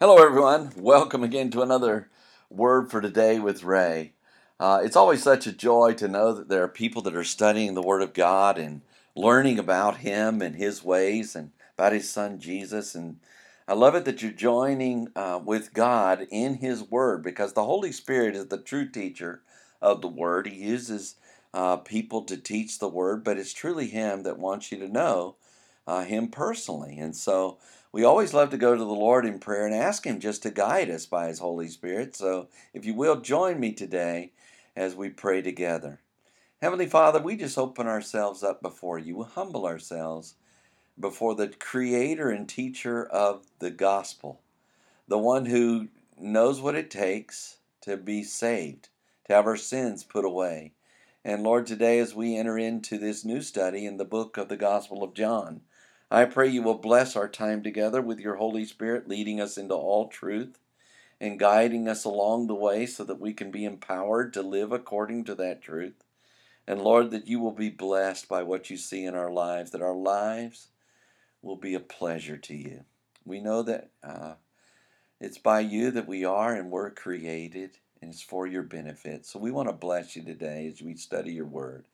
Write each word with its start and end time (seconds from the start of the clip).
Hello, 0.00 0.24
everyone. 0.24 0.70
Welcome 0.76 1.24
again 1.24 1.50
to 1.50 1.62
another 1.62 2.08
Word 2.48 2.88
for 2.88 3.00
Today 3.00 3.40
with 3.40 3.64
Ray. 3.64 4.12
Uh, 4.60 4.80
it's 4.84 4.94
always 4.94 5.24
such 5.24 5.44
a 5.48 5.52
joy 5.52 5.92
to 5.94 6.06
know 6.06 6.32
that 6.34 6.48
there 6.48 6.62
are 6.62 6.68
people 6.68 7.02
that 7.02 7.16
are 7.16 7.24
studying 7.24 7.74
the 7.74 7.82
Word 7.82 8.02
of 8.02 8.14
God 8.14 8.58
and 8.58 8.82
learning 9.16 9.58
about 9.58 9.96
Him 9.96 10.40
and 10.40 10.54
His 10.54 10.84
ways 10.84 11.34
and 11.34 11.50
about 11.76 11.94
His 11.94 12.08
Son 12.08 12.38
Jesus. 12.38 12.94
And 12.94 13.18
I 13.66 13.74
love 13.74 13.96
it 13.96 14.04
that 14.04 14.22
you're 14.22 14.30
joining 14.30 15.08
uh, 15.16 15.40
with 15.44 15.74
God 15.74 16.28
in 16.30 16.54
His 16.54 16.80
Word 16.84 17.24
because 17.24 17.54
the 17.54 17.64
Holy 17.64 17.90
Spirit 17.90 18.36
is 18.36 18.46
the 18.46 18.58
true 18.58 18.88
teacher 18.88 19.42
of 19.82 20.00
the 20.00 20.06
Word. 20.06 20.46
He 20.46 20.62
uses 20.62 21.16
uh, 21.52 21.78
people 21.78 22.22
to 22.26 22.36
teach 22.36 22.78
the 22.78 22.88
Word, 22.88 23.24
but 23.24 23.36
it's 23.36 23.52
truly 23.52 23.88
Him 23.88 24.22
that 24.22 24.38
wants 24.38 24.70
you 24.70 24.78
to 24.78 24.88
know 24.88 25.34
uh, 25.88 26.04
Him 26.04 26.28
personally. 26.28 26.98
And 26.98 27.16
so, 27.16 27.58
we 27.92 28.04
always 28.04 28.34
love 28.34 28.50
to 28.50 28.58
go 28.58 28.74
to 28.74 28.84
the 28.84 28.84
Lord 28.84 29.24
in 29.24 29.38
prayer 29.38 29.64
and 29.64 29.74
ask 29.74 30.04
Him 30.04 30.20
just 30.20 30.42
to 30.42 30.50
guide 30.50 30.90
us 30.90 31.06
by 31.06 31.28
His 31.28 31.38
Holy 31.38 31.68
Spirit. 31.68 32.14
So, 32.14 32.48
if 32.74 32.84
you 32.84 32.94
will, 32.94 33.20
join 33.20 33.58
me 33.58 33.72
today 33.72 34.32
as 34.76 34.94
we 34.94 35.08
pray 35.08 35.40
together. 35.42 36.00
Heavenly 36.60 36.86
Father, 36.86 37.20
we 37.20 37.36
just 37.36 37.56
open 37.56 37.86
ourselves 37.86 38.42
up 38.42 38.60
before 38.60 38.98
you. 38.98 39.16
We 39.16 39.24
humble 39.24 39.66
ourselves 39.66 40.34
before 40.98 41.34
the 41.34 41.48
Creator 41.48 42.30
and 42.30 42.48
Teacher 42.48 43.06
of 43.06 43.46
the 43.58 43.70
gospel, 43.70 44.40
the 45.06 45.18
one 45.18 45.46
who 45.46 45.88
knows 46.18 46.60
what 46.60 46.74
it 46.74 46.90
takes 46.90 47.58
to 47.82 47.96
be 47.96 48.22
saved, 48.22 48.88
to 49.26 49.34
have 49.34 49.46
our 49.46 49.56
sins 49.56 50.04
put 50.04 50.24
away. 50.24 50.72
And 51.24 51.42
Lord, 51.42 51.66
today 51.66 51.98
as 52.00 52.14
we 52.14 52.36
enter 52.36 52.58
into 52.58 52.98
this 52.98 53.24
new 53.24 53.40
study 53.40 53.86
in 53.86 53.96
the 53.96 54.04
book 54.04 54.36
of 54.36 54.48
the 54.48 54.56
Gospel 54.56 55.02
of 55.02 55.14
John, 55.14 55.60
I 56.10 56.24
pray 56.24 56.48
you 56.48 56.62
will 56.62 56.78
bless 56.78 57.16
our 57.16 57.28
time 57.28 57.62
together 57.62 58.00
with 58.00 58.18
your 58.18 58.36
Holy 58.36 58.64
Spirit, 58.64 59.08
leading 59.08 59.40
us 59.40 59.58
into 59.58 59.74
all 59.74 60.08
truth 60.08 60.58
and 61.20 61.38
guiding 61.38 61.88
us 61.88 62.04
along 62.04 62.46
the 62.46 62.54
way 62.54 62.86
so 62.86 63.04
that 63.04 63.20
we 63.20 63.34
can 63.34 63.50
be 63.50 63.64
empowered 63.64 64.32
to 64.32 64.42
live 64.42 64.72
according 64.72 65.24
to 65.24 65.34
that 65.34 65.60
truth. 65.60 66.04
And 66.66 66.80
Lord, 66.80 67.10
that 67.10 67.26
you 67.26 67.40
will 67.40 67.52
be 67.52 67.70
blessed 67.70 68.28
by 68.28 68.42
what 68.42 68.70
you 68.70 68.76
see 68.76 69.04
in 69.04 69.14
our 69.14 69.30
lives, 69.30 69.70
that 69.72 69.82
our 69.82 69.94
lives 69.94 70.68
will 71.42 71.56
be 71.56 71.74
a 71.74 71.80
pleasure 71.80 72.36
to 72.36 72.54
you. 72.54 72.84
We 73.24 73.40
know 73.40 73.62
that 73.62 73.90
uh, 74.02 74.34
it's 75.20 75.38
by 75.38 75.60
you 75.60 75.90
that 75.90 76.08
we 76.08 76.24
are 76.24 76.54
and 76.54 76.70
we're 76.70 76.90
created, 76.90 77.78
and 78.00 78.12
it's 78.12 78.22
for 78.22 78.46
your 78.46 78.62
benefit. 78.62 79.26
So 79.26 79.38
we 79.38 79.50
want 79.50 79.68
to 79.68 79.74
bless 79.74 80.16
you 80.16 80.22
today 80.22 80.68
as 80.68 80.80
we 80.80 80.94
study 80.94 81.32
your 81.32 81.46
word. 81.46 81.84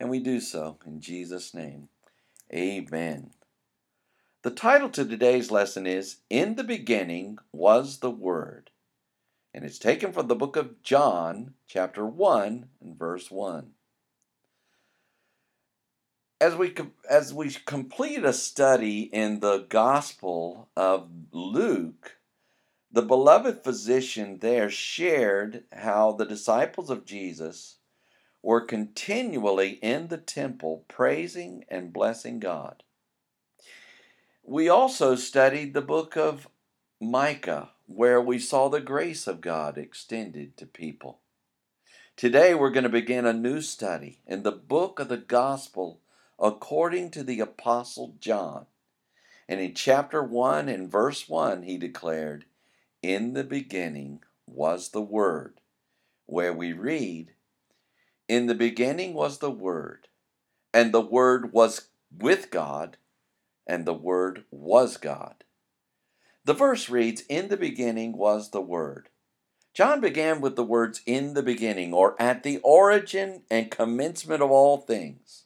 And 0.00 0.10
we 0.10 0.18
do 0.18 0.40
so 0.40 0.76
in 0.86 1.00
Jesus' 1.00 1.54
name. 1.54 1.88
Amen. 2.52 3.30
The 4.46 4.52
title 4.52 4.90
to 4.90 5.04
today's 5.04 5.50
lesson 5.50 5.88
is 5.88 6.18
In 6.30 6.54
the 6.54 6.62
Beginning 6.62 7.38
Was 7.50 7.98
the 7.98 8.12
Word. 8.12 8.70
And 9.52 9.64
it's 9.64 9.76
taken 9.76 10.12
from 10.12 10.28
the 10.28 10.36
book 10.36 10.54
of 10.54 10.84
John, 10.84 11.54
chapter 11.66 12.06
1, 12.06 12.68
and 12.80 12.96
verse 12.96 13.28
1. 13.28 13.72
As 16.40 16.54
we, 16.54 16.72
as 17.10 17.34
we 17.34 17.50
complete 17.64 18.24
a 18.24 18.32
study 18.32 19.00
in 19.12 19.40
the 19.40 19.66
Gospel 19.68 20.68
of 20.76 21.08
Luke, 21.32 22.18
the 22.92 23.02
beloved 23.02 23.64
physician 23.64 24.38
there 24.38 24.70
shared 24.70 25.64
how 25.72 26.12
the 26.12 26.24
disciples 26.24 26.88
of 26.88 27.04
Jesus 27.04 27.78
were 28.44 28.60
continually 28.60 29.70
in 29.82 30.06
the 30.06 30.18
temple 30.18 30.84
praising 30.86 31.64
and 31.68 31.92
blessing 31.92 32.38
God. 32.38 32.84
We 34.48 34.68
also 34.68 35.16
studied 35.16 35.74
the 35.74 35.82
book 35.82 36.16
of 36.16 36.46
Micah, 37.00 37.70
where 37.86 38.20
we 38.20 38.38
saw 38.38 38.68
the 38.68 38.80
grace 38.80 39.26
of 39.26 39.40
God 39.40 39.76
extended 39.76 40.56
to 40.56 40.66
people. 40.66 41.18
Today 42.14 42.54
we're 42.54 42.70
going 42.70 42.84
to 42.84 42.88
begin 42.88 43.26
a 43.26 43.32
new 43.32 43.60
study 43.60 44.20
in 44.24 44.44
the 44.44 44.52
book 44.52 45.00
of 45.00 45.08
the 45.08 45.16
Gospel 45.16 46.00
according 46.38 47.10
to 47.10 47.24
the 47.24 47.40
Apostle 47.40 48.14
John. 48.20 48.66
And 49.48 49.58
in 49.58 49.74
chapter 49.74 50.22
1 50.22 50.68
and 50.68 50.88
verse 50.88 51.28
1, 51.28 51.64
he 51.64 51.76
declared, 51.76 52.44
In 53.02 53.32
the 53.32 53.42
beginning 53.42 54.20
was 54.46 54.90
the 54.90 55.02
Word, 55.02 55.60
where 56.26 56.52
we 56.52 56.72
read, 56.72 57.32
In 58.28 58.46
the 58.46 58.54
beginning 58.54 59.12
was 59.12 59.38
the 59.38 59.50
Word, 59.50 60.06
and 60.72 60.94
the 60.94 61.00
Word 61.00 61.52
was 61.52 61.88
with 62.16 62.52
God 62.52 62.96
and 63.66 63.84
the 63.84 63.94
Word 63.94 64.44
was 64.50 64.96
God. 64.96 65.44
The 66.44 66.54
verse 66.54 66.88
reads, 66.88 67.22
In 67.28 67.48
the 67.48 67.56
beginning 67.56 68.16
was 68.16 68.50
the 68.50 68.60
Word. 68.60 69.08
John 69.74 70.00
began 70.00 70.40
with 70.40 70.56
the 70.56 70.64
words 70.64 71.02
in 71.04 71.34
the 71.34 71.42
beginning, 71.42 71.92
or 71.92 72.20
at 72.22 72.42
the 72.42 72.58
origin 72.58 73.42
and 73.50 73.70
commencement 73.70 74.42
of 74.42 74.50
all 74.50 74.78
things, 74.78 75.44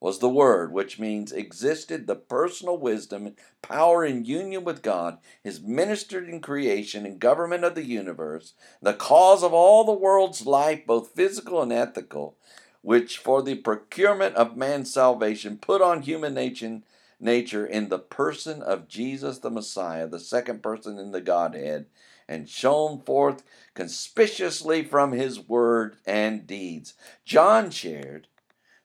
was 0.00 0.20
the 0.20 0.28
Word, 0.28 0.72
which 0.72 0.98
means 0.98 1.32
existed 1.32 2.06
the 2.06 2.14
personal 2.14 2.78
wisdom, 2.78 3.34
power, 3.60 4.04
and 4.04 4.26
union 4.26 4.64
with 4.64 4.80
God, 4.80 5.18
is 5.42 5.60
ministered 5.60 6.28
in 6.28 6.40
creation 6.40 7.04
and 7.04 7.18
government 7.18 7.64
of 7.64 7.74
the 7.74 7.84
universe, 7.84 8.54
the 8.80 8.94
cause 8.94 9.42
of 9.42 9.52
all 9.52 9.84
the 9.84 9.92
world's 9.92 10.46
life, 10.46 10.86
both 10.86 11.14
physical 11.14 11.60
and 11.60 11.72
ethical, 11.72 12.36
which 12.80 13.18
for 13.18 13.42
the 13.42 13.56
procurement 13.56 14.36
of 14.36 14.56
man's 14.56 14.94
salvation 14.94 15.58
put 15.58 15.82
on 15.82 16.02
human 16.02 16.32
nature 16.32 16.80
nature 17.20 17.66
in 17.66 17.88
the 17.88 17.98
person 17.98 18.62
of 18.62 18.88
Jesus 18.88 19.38
the 19.38 19.50
Messiah, 19.50 20.06
the 20.06 20.20
second 20.20 20.62
person 20.62 20.98
in 20.98 21.12
the 21.12 21.20
Godhead, 21.20 21.86
and 22.28 22.48
shone 22.48 23.00
forth 23.00 23.42
conspicuously 23.74 24.84
from 24.84 25.12
his 25.12 25.40
word 25.40 25.96
and 26.06 26.46
deeds. 26.46 26.94
John 27.24 27.70
shared 27.70 28.28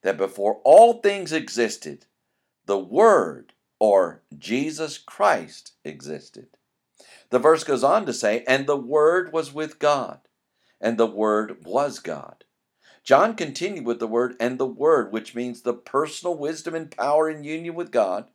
that 0.03 0.17
before 0.17 0.61
all 0.63 1.01
things 1.01 1.31
existed, 1.31 2.05
the 2.65 2.77
Word, 2.77 3.53
or 3.79 4.21
Jesus 4.37 4.97
Christ, 4.97 5.73
existed. 5.83 6.47
The 7.29 7.39
verse 7.39 7.63
goes 7.63 7.83
on 7.83 8.05
to 8.05 8.13
say, 8.13 8.43
and 8.47 8.67
the 8.67 8.77
Word 8.77 9.33
was 9.33 9.53
with 9.53 9.79
God, 9.79 10.19
and 10.79 10.97
the 10.97 11.07
Word 11.07 11.65
was 11.65 11.99
God. 11.99 12.43
John 13.03 13.35
continued 13.35 13.85
with 13.85 13.99
the 13.99 14.07
word 14.07 14.37
and 14.39 14.57
the 14.57 14.65
word, 14.65 15.11
which 15.11 15.35
means 15.35 15.61
the 15.61 15.73
personal 15.73 16.37
wisdom 16.37 16.73
and 16.73 16.89
power 16.89 17.29
in 17.29 17.43
union 17.43 17.75
with 17.75 17.91
God, 17.91 18.29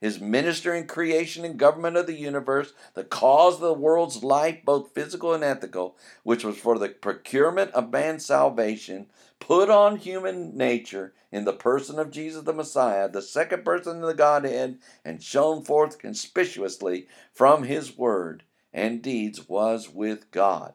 his 0.00 0.18
ministering 0.18 0.86
creation 0.86 1.44
and 1.44 1.58
government 1.58 1.98
of 1.98 2.06
the 2.06 2.14
universe, 2.14 2.72
the 2.94 3.04
cause 3.04 3.56
of 3.56 3.60
the 3.60 3.74
world's 3.74 4.24
life, 4.24 4.64
both 4.64 4.94
physical 4.94 5.34
and 5.34 5.44
ethical, 5.44 5.98
which 6.22 6.44
was 6.44 6.56
for 6.56 6.78
the 6.78 6.88
procurement 6.88 7.72
of 7.72 7.90
man's 7.90 8.24
salvation, 8.24 9.06
put 9.38 9.68
on 9.68 9.96
human 9.96 10.56
nature 10.56 11.12
in 11.30 11.44
the 11.44 11.52
person 11.52 11.98
of 11.98 12.10
Jesus 12.10 12.44
the 12.44 12.54
Messiah, 12.54 13.10
the 13.10 13.20
second 13.20 13.66
person 13.66 13.96
in 13.96 14.02
the 14.02 14.14
Godhead, 14.14 14.78
and 15.04 15.22
shone 15.22 15.62
forth 15.62 15.98
conspicuously 15.98 17.06
from 17.34 17.64
his 17.64 17.98
word 17.98 18.44
and 18.72 19.02
deeds 19.02 19.46
was 19.46 19.90
with 19.90 20.30
God 20.30 20.72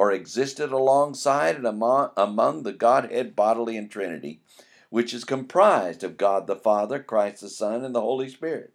or 0.00 0.12
existed 0.12 0.72
alongside 0.72 1.56
and 1.56 1.66
among, 1.66 2.08
among 2.16 2.62
the 2.62 2.72
Godhead 2.72 3.36
bodily 3.36 3.76
and 3.76 3.90
Trinity, 3.90 4.40
which 4.88 5.12
is 5.12 5.24
comprised 5.24 6.02
of 6.02 6.16
God 6.16 6.46
the 6.46 6.56
Father, 6.56 7.02
Christ 7.02 7.42
the 7.42 7.50
Son, 7.50 7.84
and 7.84 7.94
the 7.94 8.00
Holy 8.00 8.30
Spirit, 8.30 8.72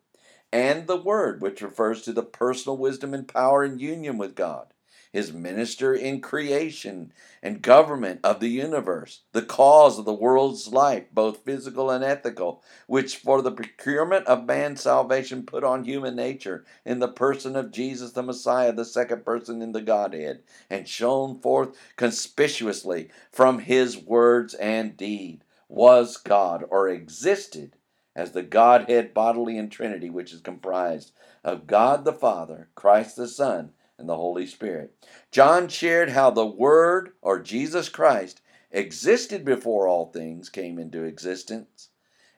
and 0.54 0.86
the 0.86 0.96
Word, 0.96 1.42
which 1.42 1.64
refers 1.64 2.04
to 2.04 2.14
the 2.14 2.22
personal 2.22 2.78
wisdom 2.78 3.12
and 3.16 3.28
power 3.28 3.64
in 3.64 3.80
union 3.80 4.20
with 4.20 4.36
God 4.36 4.68
his 5.16 5.32
minister 5.32 5.94
in 5.94 6.20
creation 6.20 7.10
and 7.42 7.62
government 7.62 8.20
of 8.22 8.42
the 8.42 8.50
universe, 8.50 9.22
the 9.32 9.42
cause 9.42 9.98
of 9.98 10.04
the 10.04 10.14
world's 10.14 10.68
life, 10.68 11.06
both 11.14 11.46
physical 11.46 11.90
and 11.90 12.04
ethical, 12.04 12.62
which 12.86 13.16
for 13.16 13.42
the 13.42 13.50
procurement 13.50 14.28
of 14.28 14.46
man's 14.46 14.82
salvation 14.82 15.46
put 15.46 15.64
on 15.64 15.86
human 15.86 16.18
nature 16.18 16.66
in 16.84 17.00
the 17.00 17.08
person 17.08 17.56
of 17.56 17.72
Jesus 17.72 18.12
the 18.12 18.22
Messiah, 18.22 18.74
the 18.74 18.84
second 18.84 19.24
person 19.24 19.62
in 19.62 19.72
the 19.72 19.82
Godhead, 19.82 20.44
and 20.70 20.86
shone 20.86 21.40
forth 21.40 21.78
conspicuously 21.96 23.10
from 23.32 23.60
his 23.60 23.98
words 23.98 24.54
and 24.56 24.98
deed, 24.98 25.46
was 25.70 26.18
God 26.18 26.66
or 26.70 26.90
existed 26.90 27.78
as 28.18 28.32
the 28.34 28.44
Godhead 28.44 29.14
bodily 29.14 29.58
in 29.58 29.70
Trinity, 29.70 30.10
which 30.10 30.34
is 30.34 30.42
comprised 30.42 31.14
of 31.42 31.68
God 31.68 32.04
the 32.04 32.12
Father, 32.12 32.68
Christ 32.76 33.16
the 33.16 33.30
Son, 33.30 33.72
and 33.98 34.10
the 34.10 34.16
Holy 34.16 34.46
Spirit. 34.46 34.94
John 35.32 35.68
shared 35.68 36.10
how 36.10 36.32
the 36.32 36.46
Word, 36.46 37.14
or 37.22 37.40
Jesus 37.40 37.90
Christ, 37.90 38.42
existed 38.72 39.46
before 39.46 39.88
all 39.88 40.12
things 40.12 40.50
came 40.50 40.78
into 40.78 41.04
existence, 41.04 41.90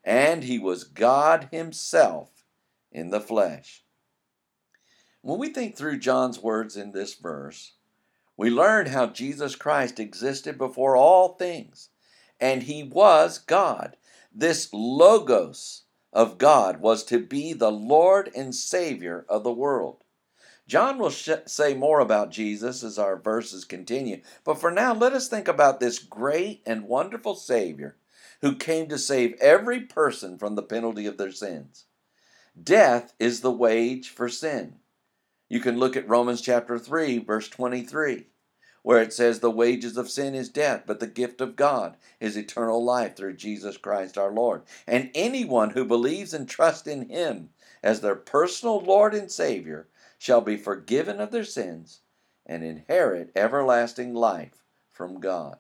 and 0.04 0.44
he 0.44 0.60
was 0.60 0.84
God 0.84 1.50
himself 1.52 2.30
in 2.92 3.10
the 3.10 3.20
flesh. 3.20 3.84
When 5.22 5.40
we 5.40 5.50
think 5.50 5.76
through 5.76 6.00
John's 6.00 6.40
words 6.40 6.78
in 6.78 6.92
this 6.92 7.16
verse, 7.16 7.74
we 8.38 8.50
learn 8.52 8.86
how 8.86 9.08
Jesus 9.08 9.56
Christ 9.56 10.00
existed 10.00 10.58
before 10.58 10.96
all 10.96 11.34
things, 11.34 11.90
and 12.40 12.64
he 12.64 12.84
was 12.84 13.40
God. 13.40 13.98
This 14.34 14.70
Logos 14.72 15.84
of 16.14 16.38
God 16.38 16.80
was 16.80 17.04
to 17.06 17.20
be 17.20 17.54
the 17.54 17.72
Lord 17.72 18.30
and 18.36 18.54
Savior 18.54 19.26
of 19.28 19.44
the 19.44 19.52
world. 19.52 20.04
John 20.68 20.98
will 21.00 21.12
sh- 21.12 21.30
say 21.46 21.74
more 21.74 22.02
about 22.02 22.30
Jesus 22.30 22.84
as 22.84 23.00
our 23.00 23.16
verses 23.16 23.64
continue, 23.64 24.22
but 24.44 24.60
for 24.60 24.70
now, 24.70 24.94
let 24.94 25.14
us 25.14 25.30
think 25.30 25.48
about 25.48 25.80
this 25.80 25.98
great 25.98 26.62
and 26.66 26.84
wonderful 26.84 27.36
Savior 27.36 27.96
who 28.42 28.56
came 28.56 28.88
to 28.90 28.98
save 28.98 29.36
every 29.40 29.82
person 29.82 30.38
from 30.38 30.56
the 30.56 30.64
penalty 30.64 31.06
of 31.06 31.18
their 31.18 31.32
sins. 31.32 31.86
Death 32.62 33.14
is 33.18 33.42
the 33.42 33.52
wage 33.52 34.10
for 34.10 34.28
sin. 34.28 34.80
You 35.48 35.62
can 35.62 35.78
look 35.78 35.96
at 35.96 36.10
Romans 36.10 36.42
chapter 36.42 36.78
3, 36.78 37.20
verse 37.20 37.48
23, 37.48 38.28
where 38.84 39.02
it 39.02 39.14
says, 39.14 39.40
The 39.40 39.50
wages 39.50 39.96
of 39.96 40.10
sin 40.10 40.36
is 40.36 40.50
death, 40.50 40.84
but 40.86 41.00
the 41.00 41.08
gift 41.08 41.40
of 41.40 41.56
God 41.56 41.96
is 42.20 42.36
eternal 42.36 42.84
life 42.84 43.16
through 43.16 43.38
Jesus 43.38 43.78
Christ 43.78 44.18
our 44.18 44.32
Lord. 44.32 44.64
And 44.86 45.12
anyone 45.16 45.70
who 45.70 45.86
believes 45.86 46.34
and 46.34 46.50
trusts 46.50 46.88
in 46.88 47.10
Him 47.10 47.52
as 47.82 48.02
their 48.02 48.16
personal 48.16 48.82
Lord 48.82 49.14
and 49.14 49.32
Savior 49.32 49.88
shall 50.18 50.42
be 50.42 50.58
forgiven 50.58 51.20
of 51.20 51.32
their 51.32 51.44
sins 51.44 52.02
and 52.46 52.64
inherit 52.64 53.32
everlasting 53.36 54.14
life 54.14 54.64
from 54.90 55.20
God. 55.20 55.58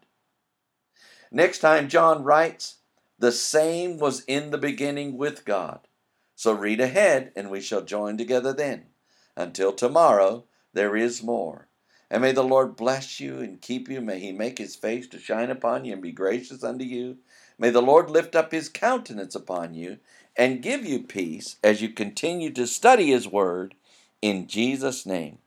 Next 1.31 1.59
time, 1.59 1.89
John 1.89 2.23
writes, 2.23 2.77
The 3.19 3.31
same 3.31 3.97
was 3.97 4.23
in 4.25 4.51
the 4.51 4.57
beginning 4.57 5.17
with 5.17 5.45
God. 5.45 5.87
So 6.35 6.53
read 6.53 6.79
ahead, 6.79 7.31
and 7.35 7.49
we 7.49 7.61
shall 7.61 7.81
join 7.81 8.17
together 8.17 8.53
then. 8.53 8.85
Until 9.35 9.73
tomorrow, 9.73 10.45
there 10.73 10.95
is 10.95 11.21
more. 11.21 11.67
And 12.09 12.21
may 12.21 12.31
the 12.31 12.43
Lord 12.43 12.75
bless 12.75 13.19
you 13.19 13.39
and 13.39 13.61
keep 13.61 13.89
you. 13.89 13.99
May 13.99 14.19
he 14.19 14.31
make 14.31 14.57
his 14.57 14.75
face 14.75 15.07
to 15.09 15.19
shine 15.19 15.49
upon 15.49 15.83
you 15.83 15.93
and 15.93 16.01
be 16.01 16.11
gracious 16.11 16.63
unto 16.63 16.85
you. 16.85 17.17
May 17.59 17.69
the 17.69 17.81
Lord 17.81 18.09
lift 18.09 18.35
up 18.35 18.51
his 18.51 18.69
countenance 18.69 19.35
upon 19.35 19.73
you 19.73 19.97
and 20.35 20.61
give 20.61 20.85
you 20.85 21.03
peace 21.03 21.57
as 21.63 21.81
you 21.81 21.89
continue 21.89 22.51
to 22.51 22.65
study 22.65 23.11
his 23.11 23.27
word 23.27 23.75
in 24.21 24.47
Jesus' 24.47 25.05
name. 25.05 25.39